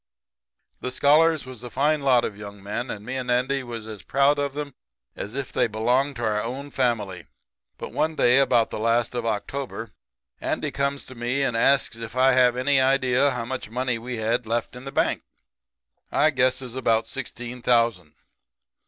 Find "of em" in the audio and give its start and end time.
4.39-4.73